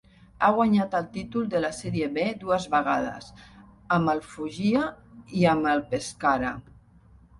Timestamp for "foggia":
4.33-4.87